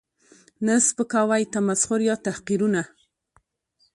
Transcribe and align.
،نه 0.65 0.75
سپکاوی، 0.87 1.43
تمسخر 1.53 1.99
یا 2.09 2.15
تحقیرونه 2.25 2.81